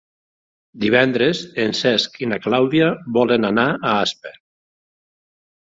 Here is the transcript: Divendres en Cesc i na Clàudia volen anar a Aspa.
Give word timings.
Divendres 0.83 1.41
en 1.65 1.75
Cesc 1.81 2.17
i 2.25 2.31
na 2.33 2.41
Clàudia 2.47 2.89
volen 3.19 3.53
anar 3.53 3.71
a 3.77 3.95
Aspa. 3.99 4.37